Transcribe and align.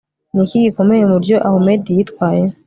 ni 0.33 0.41
iki 0.45 0.57
gikomeye 0.65 1.03
mu 1.05 1.15
buryo 1.17 1.35
ahumed 1.47 1.81
yitwaye 1.95 2.43